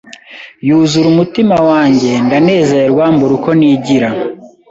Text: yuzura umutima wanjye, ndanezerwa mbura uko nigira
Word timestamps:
yuzura 0.67 1.07
umutima 1.13 1.55
wanjye, 1.69 2.11
ndanezerwa 2.25 3.03
mbura 3.13 3.33
uko 3.37 3.49
nigira 3.59 4.09